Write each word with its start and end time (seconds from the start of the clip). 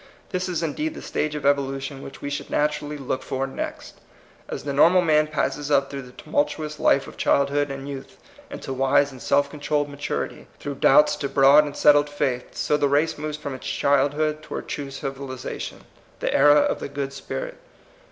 This 0.31 0.49
is 0.49 0.63
indeed 0.63 0.95
the 0.95 1.01
stage 1.03 1.35
of 1.35 1.45
evolution 1.45 2.01
which 2.01 2.23
we 2.23 2.31
should 2.31 2.47
natu 2.47 2.81
rally 2.81 2.97
look 2.97 3.21
for 3.21 3.45
next. 3.45 4.01
As 4.49 4.63
the 4.63 4.73
normal 4.73 5.03
man 5.03 5.27
passeu 5.27 5.69
up 5.69 5.91
through 5.91 6.01
the 6.01 6.11
tumultuous 6.11 6.79
life 6.79 7.05
of 7.07 7.17
childhood 7.17 7.69
and 7.69 7.87
youth 7.87 8.17
into 8.49 8.73
wise 8.73 9.11
and 9.11 9.21
self 9.21 9.47
controlled 9.51 9.89
maturity, 9.89 10.47
through 10.59 10.77
doubts 10.81 11.15
to 11.17 11.29
broad 11.29 11.65
and 11.65 11.77
settled 11.77 12.09
faith, 12.09 12.55
so 12.55 12.77
the 12.77 12.89
race 12.89 13.19
moves 13.19 13.37
from 13.37 13.53
its 13.53 13.67
childhood 13.67 14.41
toward 14.41 14.67
true 14.67 14.87
civiliza 14.87 15.61
tion— 15.61 15.85
the 16.19 16.33
era 16.33 16.61
of 16.61 16.79
the 16.79 16.89
good 16.89 17.13
spirit. 17.13 17.59